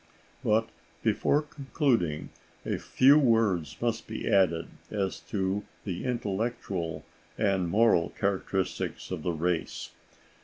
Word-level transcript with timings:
But, 0.43 0.67
before 1.03 1.43
concluding, 1.43 2.31
a 2.65 2.79
few 2.79 3.19
words 3.19 3.77
must 3.79 4.07
be 4.07 4.27
added 4.27 4.67
as 4.89 5.19
to 5.29 5.63
the 5.83 6.05
intellectual 6.05 7.05
and 7.37 7.69
moral 7.69 8.09
characteristics 8.09 9.11
of 9.11 9.21
the 9.21 9.31
race. 9.31 9.91